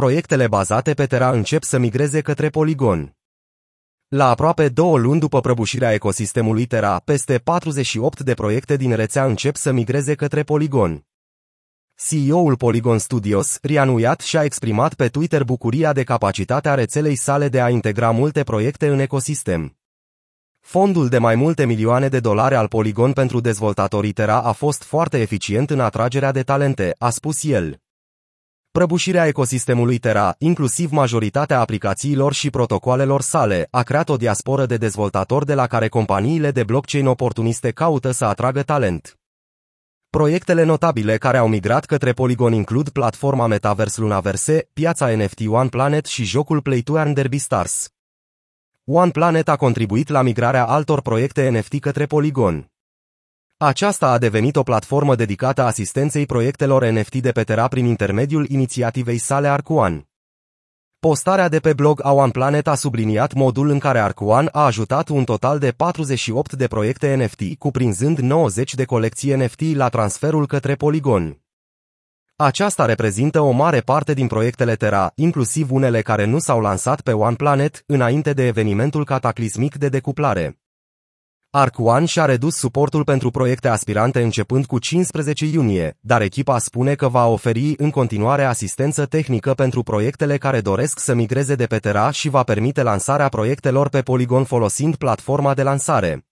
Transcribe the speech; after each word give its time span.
proiectele 0.00 0.46
bazate 0.46 0.94
pe 0.94 1.06
Terra 1.06 1.30
încep 1.30 1.62
să 1.62 1.78
migreze 1.78 2.20
către 2.20 2.48
Polygon. 2.48 3.16
La 4.08 4.28
aproape 4.28 4.68
două 4.68 4.98
luni 4.98 5.20
după 5.20 5.40
prăbușirea 5.40 5.92
ecosistemului 5.92 6.66
Terra, 6.66 6.98
peste 6.98 7.38
48 7.38 8.20
de 8.20 8.34
proiecte 8.34 8.76
din 8.76 8.94
rețea 8.94 9.24
încep 9.24 9.56
să 9.56 9.72
migreze 9.72 10.14
către 10.14 10.42
Polygon. 10.42 11.06
CEO-ul 11.94 12.56
Polygon 12.56 12.98
Studios, 12.98 13.58
Rian 13.62 14.16
și-a 14.20 14.42
exprimat 14.42 14.94
pe 14.94 15.08
Twitter 15.08 15.44
bucuria 15.44 15.92
de 15.92 16.02
capacitatea 16.02 16.74
rețelei 16.74 17.16
sale 17.16 17.48
de 17.48 17.60
a 17.60 17.68
integra 17.68 18.10
multe 18.10 18.42
proiecte 18.42 18.88
în 18.88 18.98
ecosistem. 18.98 19.78
Fondul 20.60 21.08
de 21.08 21.18
mai 21.18 21.34
multe 21.34 21.66
milioane 21.66 22.08
de 22.08 22.20
dolari 22.20 22.54
al 22.54 22.68
Polygon 22.68 23.12
pentru 23.12 23.40
dezvoltatorii 23.40 24.12
Terra 24.12 24.42
a 24.42 24.52
fost 24.52 24.82
foarte 24.82 25.20
eficient 25.20 25.70
în 25.70 25.80
atragerea 25.80 26.32
de 26.32 26.42
talente, 26.42 26.94
a 26.98 27.10
spus 27.10 27.44
el. 27.44 27.83
Prăbușirea 28.78 29.26
ecosistemului 29.26 29.98
Terra, 29.98 30.34
inclusiv 30.38 30.90
majoritatea 30.90 31.60
aplicațiilor 31.60 32.32
și 32.32 32.50
protocoalelor 32.50 33.20
sale, 33.20 33.68
a 33.70 33.82
creat 33.82 34.08
o 34.08 34.16
diasporă 34.16 34.66
de 34.66 34.76
dezvoltatori 34.76 35.46
de 35.46 35.54
la 35.54 35.66
care 35.66 35.88
companiile 35.88 36.50
de 36.50 36.64
blockchain 36.64 37.06
oportuniste 37.06 37.70
caută 37.70 38.10
să 38.10 38.24
atragă 38.24 38.62
talent. 38.62 39.18
Proiectele 40.10 40.62
notabile 40.62 41.16
care 41.16 41.36
au 41.36 41.48
migrat 41.48 41.84
către 41.84 42.12
Polygon 42.12 42.52
includ 42.52 42.88
platforma 42.88 43.46
Metaverse 43.46 44.00
Lunaverse, 44.00 44.68
piața 44.72 45.16
NFT 45.16 45.40
One 45.48 45.68
Planet 45.68 46.06
și 46.06 46.24
jocul 46.24 46.60
Play 46.60 46.80
to 46.80 46.96
Earn 46.96 47.12
Derby 47.12 47.38
Stars. 47.38 47.88
One 48.84 49.10
Planet 49.10 49.48
a 49.48 49.56
contribuit 49.56 50.08
la 50.08 50.22
migrarea 50.22 50.66
altor 50.66 51.00
proiecte 51.00 51.48
NFT 51.48 51.80
către 51.80 52.06
Polygon. 52.06 52.73
Aceasta 53.64 54.10
a 54.10 54.18
devenit 54.18 54.56
o 54.56 54.62
platformă 54.62 55.14
dedicată 55.14 55.62
asistenței 55.62 56.26
proiectelor 56.26 56.84
NFT 56.84 57.14
de 57.16 57.32
pe 57.32 57.42
Terra 57.42 57.68
prin 57.68 57.84
intermediul 57.84 58.46
inițiativei 58.48 59.18
sale 59.18 59.48
Arcuan. 59.48 60.08
Postarea 60.98 61.48
de 61.48 61.58
pe 61.58 61.72
blog 61.72 62.00
a 62.02 62.12
One 62.12 62.30
Planet 62.30 62.66
a 62.66 62.74
subliniat 62.74 63.32
modul 63.32 63.68
în 63.68 63.78
care 63.78 63.98
Arcuan 63.98 64.48
a 64.52 64.64
ajutat 64.64 65.08
un 65.08 65.24
total 65.24 65.58
de 65.58 65.70
48 65.70 66.52
de 66.52 66.66
proiecte 66.66 67.14
NFT, 67.14 67.58
cuprinzând 67.58 68.18
90 68.18 68.74
de 68.74 68.84
colecții 68.84 69.34
NFT 69.34 69.60
la 69.74 69.88
transferul 69.88 70.46
către 70.46 70.74
Polygon. 70.74 71.42
Aceasta 72.36 72.84
reprezintă 72.84 73.40
o 73.40 73.50
mare 73.50 73.80
parte 73.80 74.14
din 74.14 74.26
proiectele 74.26 74.74
Terra, 74.74 75.12
inclusiv 75.14 75.72
unele 75.72 76.02
care 76.02 76.24
nu 76.24 76.38
s-au 76.38 76.60
lansat 76.60 77.00
pe 77.00 77.12
One 77.12 77.36
Planet, 77.36 77.82
înainte 77.86 78.32
de 78.32 78.46
evenimentul 78.46 79.04
cataclismic 79.04 79.76
de 79.76 79.88
decuplare. 79.88 80.63
Arc 81.56 81.78
One 81.78 82.04
și-a 82.04 82.24
redus 82.24 82.56
suportul 82.56 83.04
pentru 83.04 83.30
proiecte 83.30 83.68
aspirante 83.68 84.22
începând 84.22 84.66
cu 84.66 84.78
15 84.78 85.44
iunie, 85.46 85.96
dar 86.00 86.20
echipa 86.20 86.58
spune 86.58 86.94
că 86.94 87.08
va 87.08 87.26
oferi 87.26 87.74
în 87.76 87.90
continuare 87.90 88.44
asistență 88.44 89.06
tehnică 89.06 89.54
pentru 89.54 89.82
proiectele 89.82 90.36
care 90.36 90.60
doresc 90.60 90.98
să 90.98 91.14
migreze 91.14 91.54
de 91.54 91.66
pe 91.66 91.78
Terra 91.78 92.10
și 92.10 92.28
va 92.28 92.42
permite 92.42 92.82
lansarea 92.82 93.28
proiectelor 93.28 93.88
pe 93.88 94.02
Polygon 94.02 94.44
folosind 94.44 94.96
platforma 94.96 95.54
de 95.54 95.62
lansare. 95.62 96.26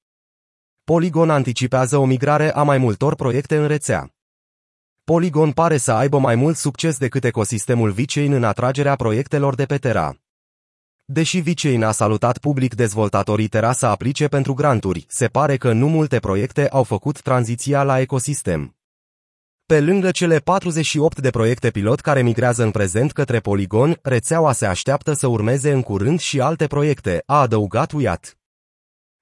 Polygon 0.84 1.30
anticipează 1.30 1.96
o 1.96 2.04
migrare 2.04 2.54
a 2.54 2.62
mai 2.62 2.78
multor 2.78 3.14
proiecte 3.14 3.56
în 3.56 3.66
rețea. 3.66 4.14
Polygon 5.04 5.50
pare 5.50 5.76
să 5.76 5.92
aibă 5.92 6.18
mai 6.18 6.34
mult 6.34 6.56
succes 6.56 6.98
decât 6.98 7.24
ecosistemul 7.24 7.90
VeChain 7.90 8.32
în 8.32 8.44
atragerea 8.44 8.96
proiectelor 8.96 9.54
de 9.54 9.64
pe 9.64 9.76
Terra. 9.76 10.16
Deși 11.12 11.40
VeChain 11.40 11.82
a 11.82 11.90
salutat 11.90 12.38
public 12.38 12.74
dezvoltatorii 12.74 13.48
Terra 13.48 13.72
să 13.72 13.86
aplice 13.86 14.28
pentru 14.28 14.54
granturi, 14.54 15.06
se 15.08 15.26
pare 15.26 15.56
că 15.56 15.72
nu 15.72 15.88
multe 15.88 16.18
proiecte 16.18 16.68
au 16.68 16.82
făcut 16.82 17.20
tranziția 17.20 17.82
la 17.82 18.00
ecosistem. 18.00 18.76
Pe 19.66 19.80
lângă 19.80 20.10
cele 20.10 20.38
48 20.38 21.20
de 21.20 21.30
proiecte 21.30 21.70
pilot 21.70 22.00
care 22.00 22.22
migrează 22.22 22.62
în 22.62 22.70
prezent 22.70 23.12
către 23.12 23.40
Polygon, 23.40 23.98
rețeaua 24.02 24.52
se 24.52 24.66
așteaptă 24.66 25.12
să 25.12 25.26
urmeze 25.26 25.72
în 25.72 25.82
curând 25.82 26.20
și 26.20 26.40
alte 26.40 26.66
proiecte, 26.66 27.22
a 27.26 27.40
adăugat 27.40 27.92
Uyat. 27.92 28.38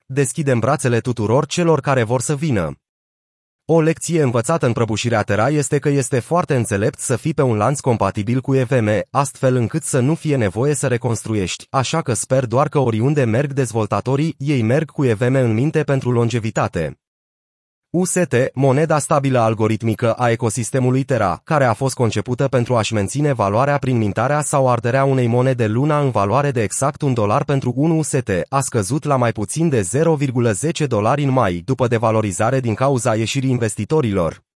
Deschidem 0.07 0.59
brațele 0.59 1.01
tuturor 1.01 1.47
celor 1.47 1.81
care 1.81 2.03
vor 2.03 2.21
să 2.21 2.37
vină. 2.37 2.80
O 3.73 3.81
lecție 3.81 4.23
învățată 4.23 4.67
în 4.67 4.73
prăbușirea 4.73 5.23
Terra 5.23 5.49
este 5.49 5.79
că 5.79 5.89
este 5.89 6.19
foarte 6.19 6.55
înțelept 6.55 6.99
să 6.99 7.17
fii 7.17 7.35
pe 7.35 7.43
un 7.43 7.57
lanț 7.57 7.81
compatibil 7.81 8.41
cu 8.41 8.55
EVM, 8.55 8.89
astfel 9.11 9.57
încât 9.57 9.83
să 9.83 10.01
nu 10.01 10.15
fie 10.15 10.37
nevoie 10.37 10.75
să 10.75 10.87
reconstruiești, 10.87 11.67
așa 11.71 12.03
că 12.03 12.13
sper 12.13 12.47
doar 12.47 12.69
că 12.69 12.79
oriunde 12.79 13.25
merg 13.25 13.53
dezvoltatorii, 13.53 14.35
ei 14.39 14.63
merg 14.63 14.91
cu 14.91 15.05
EVM 15.05 15.35
în 15.35 15.55
minte 15.55 15.83
pentru 15.83 16.11
longevitate. 16.11 17.01
UST, 17.93 18.35
moneda 18.55 18.99
stabilă 18.99 19.39
algoritmică 19.39 20.13
a 20.13 20.31
ecosistemului 20.31 21.03
Terra, 21.03 21.41
care 21.45 21.65
a 21.65 21.73
fost 21.73 21.95
concepută 21.95 22.49
pentru 22.49 22.77
a-și 22.77 22.95
menține 22.95 23.33
valoarea 23.33 23.79
prin 23.79 23.97
mintarea 23.97 24.41
sau 24.41 24.69
arderea 24.69 25.05
unei 25.05 25.27
monede 25.27 25.67
luna 25.67 26.01
în 26.01 26.11
valoare 26.11 26.51
de 26.51 26.63
exact 26.63 27.03
un 27.03 27.15
dolar 27.15 27.45
pentru 27.45 27.73
1 27.77 27.99
UST, 27.99 28.31
a 28.49 28.61
scăzut 28.61 29.05
la 29.05 29.17
mai 29.17 29.33
puțin 29.33 29.69
de 29.69 29.89
0,10 30.83 30.87
dolari 30.87 31.23
în 31.23 31.31
mai, 31.31 31.63
după 31.65 31.87
devalorizare 31.87 32.61
din 32.61 32.75
cauza 32.75 33.15
ieșirii 33.15 33.51
investitorilor. 33.51 34.50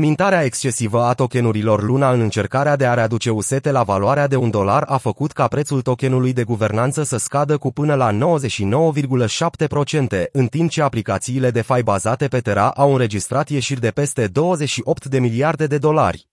Mintarea 0.00 0.44
excesivă 0.44 1.02
a 1.02 1.12
tokenurilor 1.12 1.82
Luna 1.82 2.12
în 2.12 2.20
încercarea 2.20 2.76
de 2.76 2.86
a 2.86 2.94
readuce 2.94 3.30
UST 3.30 3.64
la 3.64 3.82
valoarea 3.82 4.26
de 4.26 4.36
un 4.36 4.50
dolar 4.50 4.82
a 4.86 4.96
făcut 4.96 5.32
ca 5.32 5.46
prețul 5.46 5.82
tokenului 5.82 6.32
de 6.32 6.44
guvernanță 6.44 7.02
să 7.02 7.16
scadă 7.16 7.56
cu 7.56 7.72
până 7.72 7.94
la 7.94 8.12
99,7%, 8.12 8.16
în 10.32 10.46
timp 10.46 10.70
ce 10.70 10.82
aplicațiile 10.82 11.50
de 11.50 11.62
fai 11.62 11.82
bazate 11.82 12.28
pe 12.28 12.38
Terra 12.40 12.68
au 12.68 12.92
înregistrat 12.92 13.48
ieșiri 13.48 13.80
de 13.80 13.90
peste 13.90 14.26
28 14.26 15.04
de 15.04 15.18
miliarde 15.18 15.66
de 15.66 15.78
dolari. 15.78 16.28